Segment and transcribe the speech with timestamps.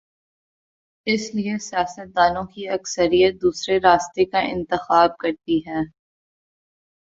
[1.07, 5.81] اس لیے سیاست دانوں کی اکثریت دوسرے راستے کا انتخاب کر تی ہے۔